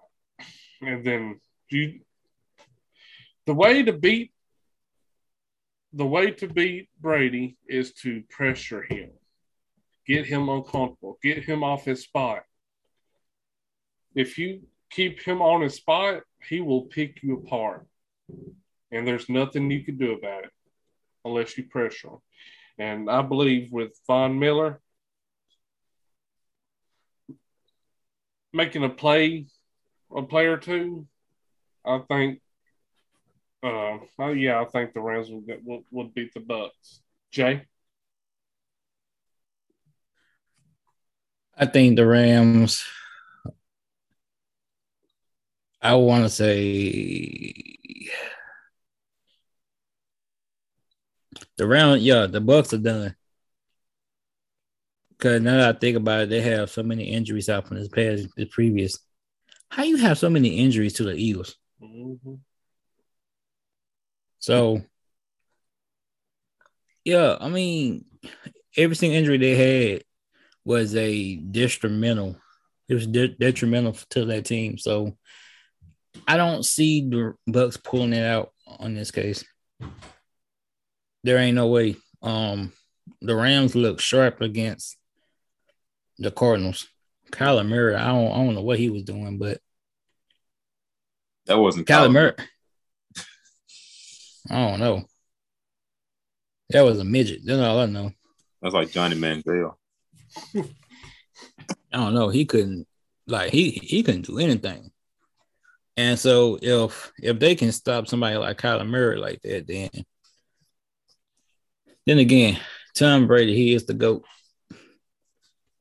[0.81, 2.01] and then you,
[3.45, 4.33] the way to beat
[5.93, 9.11] the way to beat Brady is to pressure him,
[10.07, 12.43] get him uncomfortable, get him off his spot.
[14.15, 14.61] If you
[14.91, 17.87] keep him on his spot, he will pick you apart
[18.91, 20.51] and there's nothing you can do about it
[21.25, 22.17] unless you pressure him.
[22.77, 24.81] And I believe with Von Miller
[28.53, 29.47] making a play,
[30.15, 31.07] a play or two,
[31.85, 32.41] I think,
[33.63, 37.01] uh, oh yeah, I think the Rams will, get, will, beat the Bucks.
[37.31, 37.65] Jay.
[41.55, 42.83] I think the Rams.
[45.81, 47.53] I want to say
[51.55, 53.15] The round, yeah, the Bucks are done.
[55.19, 57.87] Cause now that I think about it, they have so many injuries out from this
[57.87, 58.97] past, the previous.
[59.69, 61.57] How you have so many injuries to the Eagles?
[61.81, 62.35] Mm-hmm.
[64.39, 64.81] So,
[67.03, 68.05] yeah, I mean,
[68.77, 69.55] every single injury they
[69.93, 70.03] had
[70.65, 72.37] was a detrimental.
[72.89, 74.77] It was de- detrimental to that team.
[74.77, 75.17] So,
[76.27, 79.43] I don't see the Bucks pulling it out on this case
[81.23, 81.95] there ain't no way.
[82.21, 82.73] Um,
[83.21, 84.97] the Rams look sharp against
[86.17, 86.87] the Cardinals.
[87.31, 89.59] Kyler Murray, I don't, I don't know what he was doing, but
[91.45, 92.33] that wasn't Kyler, Kyler Murray.
[94.49, 95.03] I don't know.
[96.71, 97.41] That was a midget.
[97.45, 98.11] That's all I know.
[98.61, 99.75] That's like Johnny Manziel.
[100.55, 102.29] I don't know.
[102.29, 102.87] He couldn't
[103.27, 104.91] like he he couldn't do anything.
[105.97, 109.89] And so if if they can stop somebody like Kyler Murray like that, then
[112.05, 112.59] then again,
[112.95, 114.23] Tom Brady, he is the GOAT.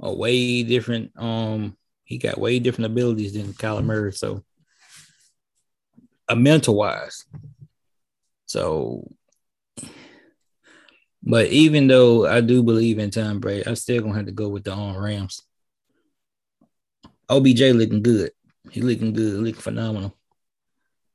[0.03, 4.13] A way different, um, he got way different abilities than Kyler Murray.
[4.13, 4.43] So
[6.29, 7.25] a mental wise.
[8.47, 9.11] So
[11.23, 14.49] but even though I do believe in Tom Brady, I'm still gonna have to go
[14.49, 15.43] with the on Rams.
[17.29, 18.33] OBJ looking good.
[18.71, 20.17] He looking good, looking phenomenal.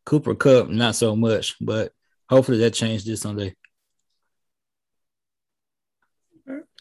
[0.06, 1.92] Cooper Kupp, not so much, but
[2.30, 3.56] hopefully that changed this Sunday.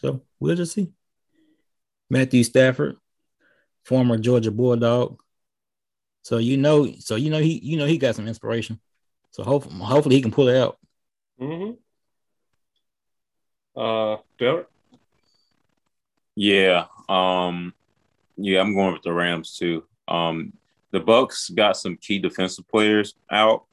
[0.00, 0.92] So we'll just see.
[2.11, 2.96] Matthew Stafford,
[3.85, 5.18] former Georgia Bulldog.
[6.22, 8.81] So you know, so you know he you know he got some inspiration.
[9.31, 10.79] So hopefully hopefully he can pull it out.
[11.40, 11.72] Mm-hmm.
[13.81, 14.66] Uh Derek?
[16.35, 16.87] Yeah.
[17.09, 17.72] Um
[18.37, 19.85] yeah, I'm going with the Rams too.
[20.08, 20.52] Um
[20.94, 23.64] the Bucks got some key defensive players out.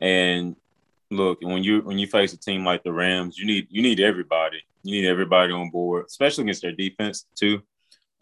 [0.00, 0.56] And
[1.12, 4.00] look, when you when you face a team like the Rams, you need you need
[4.00, 4.58] everybody.
[4.82, 7.62] You need everybody on board, especially against their defense too,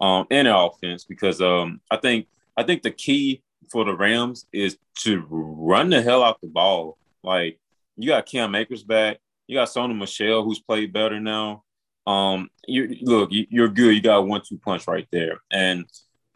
[0.01, 1.05] um, and their offense.
[1.05, 6.03] Because um, I think I think the key for the Rams is to run the
[6.03, 6.99] hell out the ball.
[7.23, 7.59] Like
[7.97, 11.65] you got Cam Akers back, you got Sony Michel who's played better now.
[12.07, 13.95] Um, you look, you, are good.
[13.95, 15.87] You got one two punch right there, and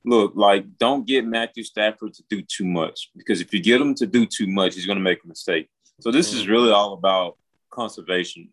[0.07, 3.95] look, like don't get Matthew Stafford to do too much because if you get him
[3.97, 5.69] to do too much, he's going to make a mistake.
[6.01, 6.49] So this is mm.
[6.49, 7.37] really all about
[7.71, 8.49] conservation.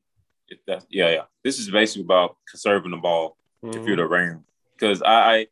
[0.50, 1.22] If that's yeah, yeah.
[1.44, 3.80] This is basically about conserving the ball mm-hmm.
[3.80, 4.44] if you're the Rams.
[4.76, 5.48] Because I,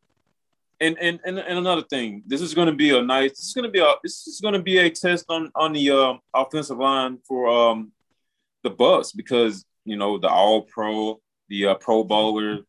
[0.79, 3.31] and and and, and another thing, this is going to be a nice.
[3.31, 3.93] This is going to be a.
[4.03, 7.91] This is going to be a test on on the uh, offensive line for um
[8.63, 12.59] the Bucks because you know the All Pro, the uh, Pro Bowler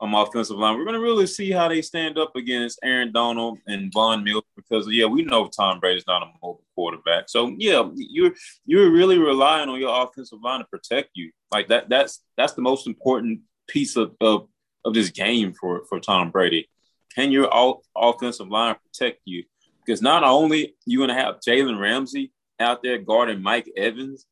[0.00, 0.76] on offensive line.
[0.76, 4.40] We're going to really see how they stand up against Aaron Donald and Von Miller
[4.56, 7.28] because yeah, we know Tom Brady's not a mobile quarterback.
[7.28, 8.32] So yeah, you're
[8.64, 11.30] you're really relying on your offensive line to protect you.
[11.52, 11.88] Like that.
[11.88, 14.48] That's that's the most important piece of of,
[14.84, 16.68] of this game for for Tom Brady.
[17.14, 19.44] Can your all, offensive line protect you?
[19.84, 24.26] Because not only you're going to have Jalen Ramsey out there guarding Mike Evans,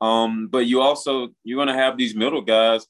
[0.00, 2.86] um, but you also you're going to have these middle guys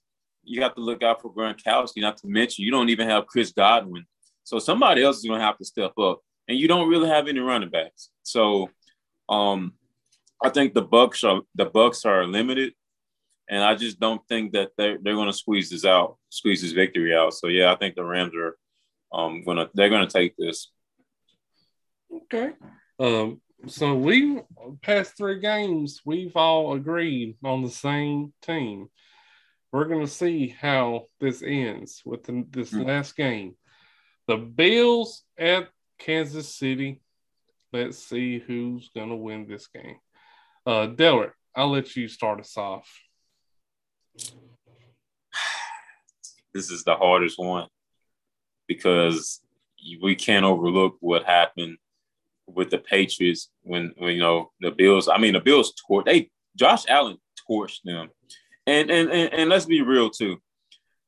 [0.49, 2.01] you have to look out for Gronkowski.
[2.01, 4.05] Not to mention, you don't even have Chris Godwin,
[4.45, 7.29] so somebody else is going to have to step up, and you don't really have
[7.29, 8.11] any running backs.
[8.23, 8.71] So,
[9.29, 9.75] um,
[10.43, 12.73] I think the Bucs are the Bucs are limited,
[13.49, 16.73] and I just don't think that they're they're going to squeeze this out, squeeze this
[16.73, 17.35] victory out.
[17.35, 18.57] So yeah, I think the Rams are
[19.13, 20.71] um gonna they're gonna take this.
[22.13, 22.53] Okay.
[22.99, 23.41] Um.
[23.67, 24.41] So we
[24.83, 28.89] past three games, we've all agreed on the same team
[29.73, 32.89] we're going to see how this ends with the, this mm-hmm.
[32.89, 33.55] last game.
[34.27, 37.01] The Bills at Kansas City.
[37.73, 39.97] Let's see who's going to win this game.
[40.67, 42.89] Uh, Dellert, I'll let you start us off.
[46.55, 47.69] This is the hardest one
[48.67, 49.41] because
[50.03, 51.77] we can't overlook what happened
[52.47, 55.09] with the Patriots when, when you know the Bills.
[55.09, 58.09] I mean, the Bills tore they Josh Allen torched them
[58.69, 60.41] and, and and and let's be real too.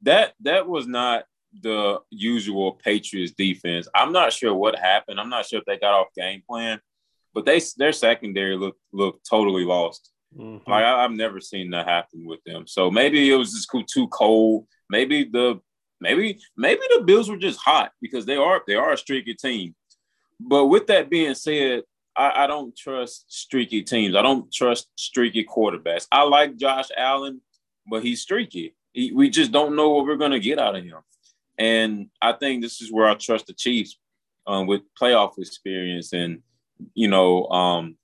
[0.03, 1.25] That that was not
[1.63, 3.89] the usual Patriots defense.
[3.95, 5.21] I'm not sure what happened.
[5.21, 6.81] I'm not sure if they got off game plan,
[7.35, 10.11] but they their secondary look look totally lost.
[10.37, 10.71] Mm-hmm.
[10.71, 12.67] Like I, have never seen that happen with them.
[12.67, 14.67] So maybe it was just too cold.
[14.89, 15.61] Maybe the
[16.01, 19.75] maybe maybe the Bills were just hot because they are they are a streaky team.
[20.39, 21.83] But with that being said,
[22.17, 24.15] I, I don't trust streaky teams.
[24.15, 26.07] I don't trust streaky quarterbacks.
[26.11, 27.41] I like Josh Allen
[27.91, 28.75] but he's streaky.
[28.93, 30.99] He, we just don't know what we're going to get out of him.
[31.59, 33.99] And I think this is where I trust the Chiefs
[34.47, 36.43] um, with playoff experience and,
[36.95, 37.97] you know, um,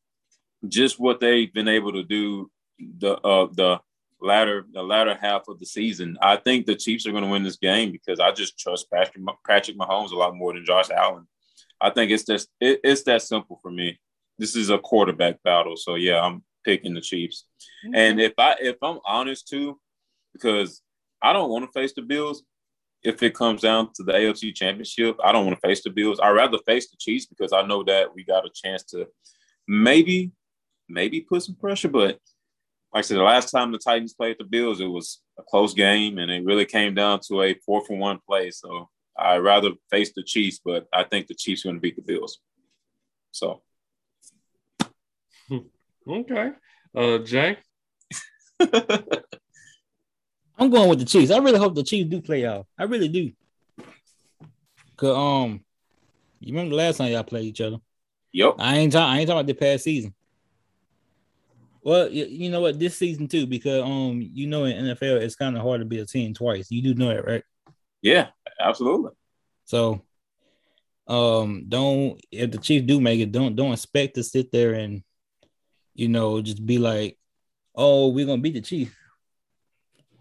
[0.69, 3.81] just what they've been able to do the uh, the
[4.21, 6.17] latter the latter half of the season.
[6.21, 9.25] I think the Chiefs are going to win this game because I just trust Patrick
[9.47, 11.27] Patrick Mahomes a lot more than Josh Allen.
[11.81, 13.99] I think it's just it, it's that simple for me.
[14.39, 17.45] This is a quarterback battle, so yeah, I'm picking the Chiefs.
[17.87, 17.95] Mm-hmm.
[17.95, 19.81] And if I if I'm honest too,
[20.35, 20.83] because
[21.23, 22.43] I don't want to face the Bills.
[23.03, 26.19] If it comes down to the AFC Championship, I don't want to face the Bills.
[26.21, 29.07] I'd rather face the Chiefs because I know that we got a chance to
[29.69, 30.33] maybe,
[30.89, 31.89] maybe put some pressure.
[31.89, 32.19] But
[32.93, 35.73] like I said, the last time the Titans played the Bills, it was a close
[35.73, 38.51] game, and it really came down to a four for one play.
[38.51, 41.97] So I'd rather face the Chiefs, but I think the Chiefs are going to beat
[41.97, 42.39] the Bills.
[43.31, 43.63] So
[46.09, 46.51] Okay.
[46.95, 47.59] Uh, Jay?
[50.59, 51.31] I'm going with the Chiefs.
[51.31, 52.67] I really hope the Chiefs do play out.
[52.79, 53.33] I really do.
[54.97, 55.61] Cause um,
[56.41, 57.77] you remember the last time y'all played each other?
[58.33, 58.55] Yep.
[58.59, 59.13] I ain't talking.
[59.13, 60.15] I ain't talking about the past season.
[61.83, 62.79] Well, you, you know what?
[62.79, 66.01] This season too, because um, you know, in NFL, it's kind of hard to be
[66.01, 66.71] a team twice.
[66.71, 67.45] You do know that, right?
[68.03, 68.29] Yeah,
[68.61, 69.13] absolutely.
[69.67, 70.03] So,
[71.07, 75.03] um, don't if the Chiefs do make it, don't don't expect to sit there and
[75.97, 77.19] you know, just be like,
[77.75, 78.93] oh, we're gonna beat the Chiefs.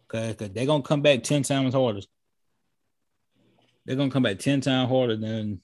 [0.05, 2.01] Okay, because they're gonna come back 10 times harder.
[3.85, 5.61] They're gonna come back 10 times harder than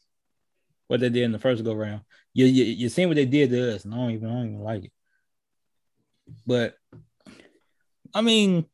[0.88, 2.02] what they did in the first go round.
[2.34, 4.47] You you you seen what they did to us, and I don't even I don't
[4.47, 4.91] even like it.
[6.45, 6.76] But
[8.13, 8.65] I mean,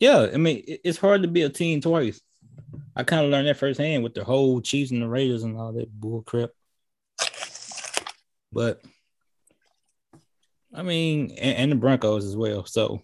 [0.00, 2.20] yeah, I mean it's hard to be a team twice.
[2.96, 5.72] I kind of learned that firsthand with the whole Chiefs and the Raiders and all
[5.72, 6.50] that bull crap.
[8.52, 8.82] But
[10.74, 12.64] I mean, and, and, the Broncos as well.
[12.66, 13.02] So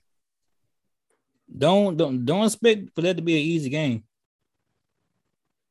[1.56, 4.04] don't don't don't expect for that to be an easy game.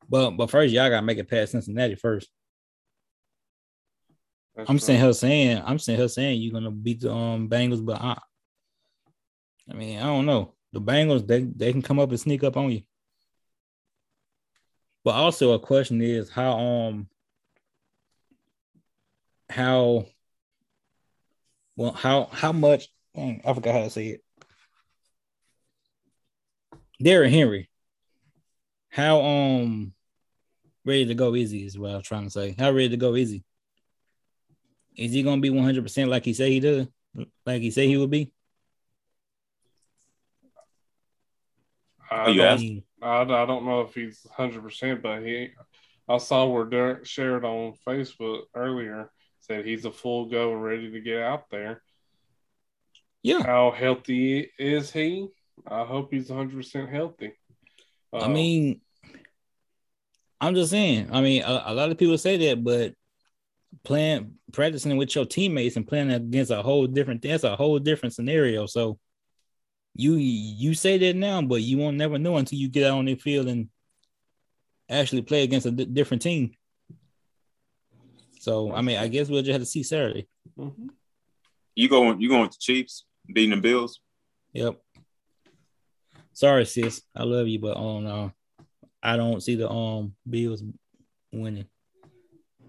[0.08, 2.28] But but first, y'all gotta make it past Cincinnati first.
[4.54, 7.84] That's I'm saying her saying I'm saying her saying you're gonna beat the um Bengals,
[7.84, 8.18] but I,
[9.70, 10.54] I mean I don't know.
[10.72, 12.82] The Bengals they they can come up and sneak up on you.
[15.04, 17.08] But also a question is how um
[19.48, 20.06] how
[21.76, 22.88] well, how how much?
[23.16, 24.24] I forgot how to say it.
[27.02, 27.68] Derrick Henry.
[28.90, 29.92] How um
[30.84, 32.54] ready to go easy is what I was trying to say.
[32.58, 33.44] How ready to go is he?
[34.96, 36.86] Is he gonna be 100 percent like he said he does?
[37.46, 38.32] Like he said he would be?
[42.10, 45.50] I don't, I, I don't know if he's 100%, but he,
[46.08, 49.10] I saw where Derek shared on Facebook earlier
[49.46, 51.82] said he's a full go ready to get out there.
[53.22, 53.42] Yeah.
[53.42, 55.28] How healthy is he?
[55.66, 57.32] I hope he's 100% healthy.
[58.12, 58.80] I Uh, mean,
[60.40, 61.08] I'm just saying.
[61.12, 62.94] I mean, a, a lot of people say that, but
[63.82, 68.14] playing, practicing with your teammates and playing against a whole different, that's a whole different
[68.14, 68.66] scenario.
[68.66, 68.98] So
[69.94, 73.04] you you say that now, but you won't never know until you get out on
[73.04, 73.68] the field and
[74.88, 76.52] actually play against a different team.
[78.44, 80.28] So I mean, I guess we'll just have to see Saturday.
[80.58, 80.90] mhm.
[81.74, 84.00] You going you going with the Chiefs beating the Bills?
[84.52, 84.78] Yep.
[86.34, 87.00] Sorry, sis.
[87.16, 88.28] I love you, but um, uh,
[89.02, 90.62] I don't see the um Bills
[91.32, 91.64] winning.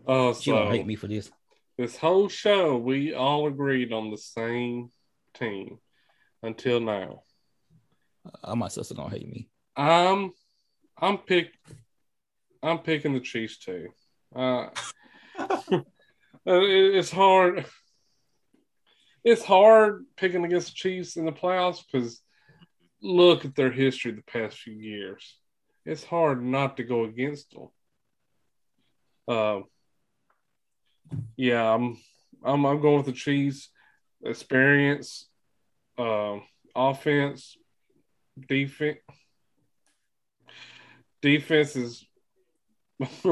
[0.07, 1.29] Uh, She gonna so hate me for this.
[1.77, 4.91] this whole show, we all agreed on the same
[5.33, 5.79] team
[6.41, 7.23] until now.
[8.45, 9.49] Uh, my sister gonna hate me.
[9.75, 10.31] I'm
[10.97, 11.49] I'm pick
[12.63, 13.89] I'm picking the Chiefs too.
[14.33, 14.94] Uh, it-
[16.45, 17.65] it's hard.
[19.23, 22.21] It's hard picking against the Chiefs in the playoffs because
[23.01, 25.37] look at their history the past few years.
[25.85, 27.67] It's hard not to go against them.
[29.27, 29.63] Um,
[31.35, 31.97] yeah, I'm
[32.43, 33.69] I'm I'm going with the Chiefs.
[34.23, 35.27] Experience,
[35.97, 36.41] um,
[36.75, 37.57] offense,
[38.47, 38.97] defense
[41.25, 42.05] defense is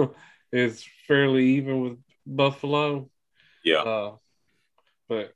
[0.53, 3.09] is fairly even with Buffalo.
[3.65, 3.79] Yeah.
[3.79, 4.15] Uh,
[5.09, 5.33] but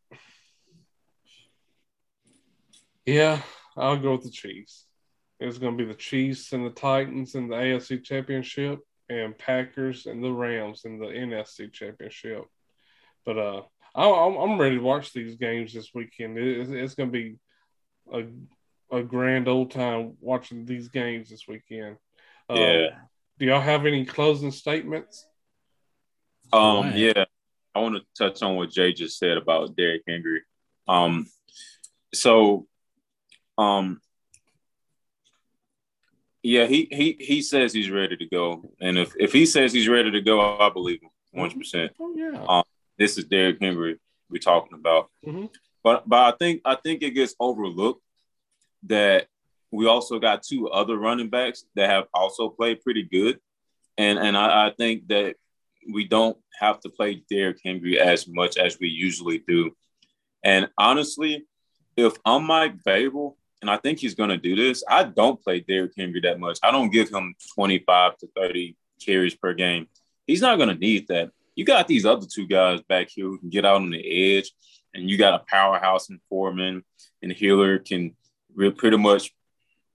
[3.05, 3.41] yeah,
[3.76, 4.86] I'll go with the Chiefs.
[5.39, 10.05] It's going to be the Chiefs and the Titans in the AFC Championship, and Packers
[10.05, 12.43] and the Rams in the NFC Championship.
[13.26, 13.61] But uh,
[13.95, 16.38] I, I'm I'm ready to watch these games this weekend.
[16.38, 17.39] It's, it's going to be
[18.13, 21.97] a a grand old time watching these games this weekend.
[22.49, 22.88] Uh, Yeah.
[23.39, 25.25] Do y'all have any closing statements?
[26.51, 26.95] Um, Right.
[26.97, 27.25] yeah,
[27.75, 30.41] I want to touch on what Jay just said about Derrick Henry.
[30.88, 31.27] Um,
[32.13, 32.67] so,
[33.57, 34.01] um,
[36.41, 39.89] yeah, he he he says he's ready to go, and if if he says he's
[39.89, 41.91] ready to go, I believe him one hundred percent.
[41.99, 42.43] Oh yeah.
[42.47, 42.63] Um,
[42.97, 45.49] This is Derrick Henry we're talking about, Mhm.
[45.83, 48.01] but but I think I think it gets overlooked
[48.83, 49.27] that
[49.72, 53.39] we also got two other running backs that have also played pretty good,
[53.97, 55.36] and and I, I think that
[55.91, 59.72] we don't have to play Derrick Henry as much as we usually do.
[60.43, 61.45] And honestly,
[61.95, 65.61] if I'm Mike Vrabel, and I think he's going to do this, I don't play
[65.61, 66.59] Derrick Henry that much.
[66.61, 69.88] I don't give him 25 to 30 carries per game.
[70.28, 71.32] He's not going to need that.
[71.55, 74.51] You got these other two guys back here who can get out on the edge,
[74.93, 76.84] and you got a powerhouse in Foreman,
[77.24, 78.15] and Hilliard can
[78.76, 79.34] pretty much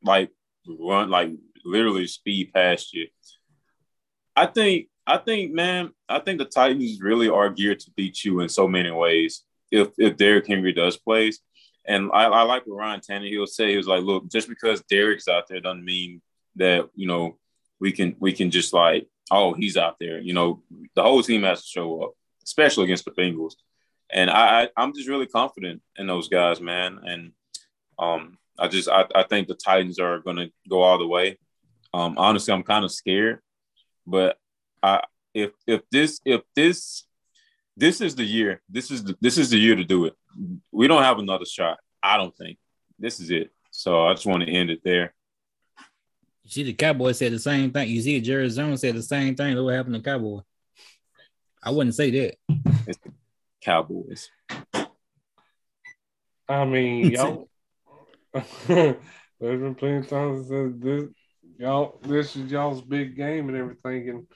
[0.04, 0.30] like
[0.66, 1.30] run, like
[1.64, 3.08] literally speed past you.
[4.34, 8.40] I think I think, man, I think the Titans really are geared to beat you
[8.40, 9.42] in so many ways.
[9.70, 11.40] If if Derrick Henry does plays,
[11.84, 13.70] and I, I like what Ryan Tannehill say.
[13.70, 16.22] He was like, look, just because Derrick's out there doesn't mean
[16.56, 17.38] that you know
[17.80, 20.20] we can we can just like, oh, he's out there.
[20.20, 20.62] You know,
[20.94, 22.12] the whole team has to show up,
[22.44, 23.54] especially against the Bengals.
[24.12, 27.00] And I, I I'm just really confident in those guys, man.
[27.02, 27.32] And
[27.98, 31.38] um, I just I, I think the Titans are going to go all the way.
[31.94, 33.40] Um, honestly, I'm kind of scared,
[34.06, 34.38] but
[34.82, 35.02] I
[35.34, 37.04] if if this if this
[37.76, 40.14] this is the year this is the, this is the year to do it.
[40.70, 41.78] We don't have another shot.
[42.02, 42.58] I don't think
[42.98, 43.50] this is it.
[43.70, 45.14] So I just want to end it there.
[46.44, 47.88] You see, the Cowboys said the same thing.
[47.88, 49.54] You see, Jerry Jones said the same thing.
[49.54, 50.40] Look what happened to Cowboy.
[51.62, 52.36] I wouldn't say that.
[52.86, 52.98] it's
[53.62, 54.28] Cowboys.
[56.48, 57.48] I mean, y'all.
[58.66, 58.96] There's
[59.40, 61.04] been plenty of times that this,
[61.58, 64.26] y'all, this is y'all's big game and everything, and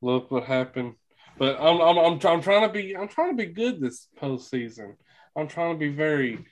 [0.00, 0.94] look what happened.
[1.38, 4.96] But I'm, I'm, I'm, I'm trying to be, I'm trying to be good this postseason.
[5.36, 6.44] I'm trying to be very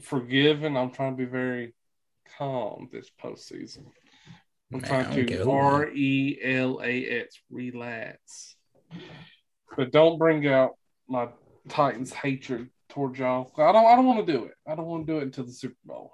[0.00, 0.76] forgiving.
[0.76, 1.74] I'm trying to be very
[2.38, 3.84] calm this postseason.
[4.72, 5.50] I'm Man, trying to.
[5.50, 8.56] R E L A S, relax.
[9.76, 10.72] But don't bring out
[11.08, 11.28] my
[11.68, 13.52] Titans hatred towards y'all.
[13.58, 14.54] I don't I don't want to do it.
[14.66, 16.12] I don't want to do it until the Super Bowl.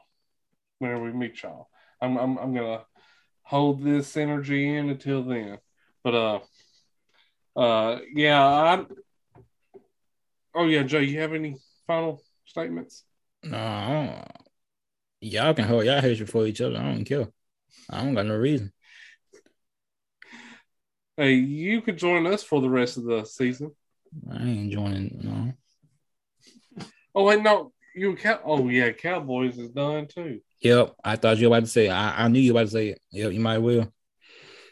[0.78, 1.68] Whenever we meet y'all.
[2.00, 2.84] I'm I'm I'm gonna
[3.42, 5.58] hold this energy in until then.
[6.04, 6.40] But uh
[7.58, 8.84] uh yeah, I
[10.54, 11.56] Oh yeah, Joe, you have any
[11.86, 13.04] final statements?
[13.42, 14.32] No, I don't-
[15.20, 16.78] y'all can hold y'all hatred for each other.
[16.78, 17.28] I don't care.
[17.90, 18.72] I don't got no reason.
[21.16, 23.72] Hey, you could join us for the rest of the season.
[24.30, 25.20] I ain't joining.
[25.22, 25.52] No,
[27.14, 28.40] Oh wait, no, you cow.
[28.44, 30.40] Oh yeah, Cowboys is done too.
[30.60, 31.86] Yep, I thought you were about to say.
[31.86, 31.90] It.
[31.90, 33.00] I, I knew you were about to say it.
[33.10, 33.92] Yep, you might will.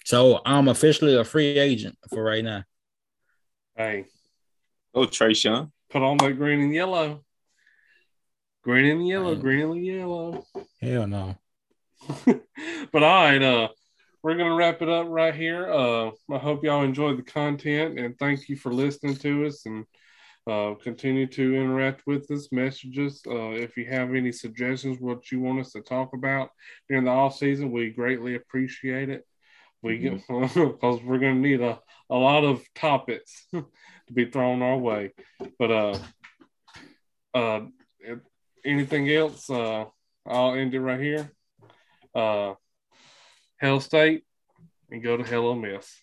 [0.05, 2.65] So I'm officially a free agent for right now.
[3.77, 4.05] Hey,
[4.95, 5.71] Oh, Trayshawn.
[5.91, 7.23] put on that green and yellow.
[8.63, 9.41] Green and yellow, Right.
[9.41, 10.47] green and yellow.
[10.81, 11.37] Hell no.
[12.27, 13.69] but all right, uh,
[14.23, 15.71] we're gonna wrap it up right here.
[15.71, 19.85] Uh, I hope y'all enjoyed the content and thank you for listening to us and
[20.47, 22.53] uh, continue to interact with us.
[22.53, 23.23] Messages.
[23.27, 26.51] Uh, if you have any suggestions, what you want us to talk about
[26.89, 29.27] during the off season, we greatly appreciate it.
[29.83, 31.79] We get because we're gonna need a,
[32.11, 33.67] a lot of topics to
[34.13, 35.13] be thrown our way.
[35.59, 35.99] But uh,
[37.35, 37.61] uh,
[38.65, 39.85] anything else, uh,
[40.27, 41.31] I'll end it right here
[42.17, 42.55] uh,
[43.61, 44.25] Hail State
[44.91, 45.95] and go to Hell Ole Miss.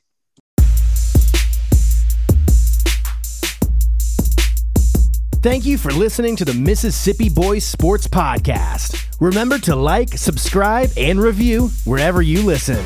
[5.44, 9.12] Thank you for listening to the Mississippi Boys Sports Podcast.
[9.20, 12.82] Remember to like, subscribe, and review wherever you listen.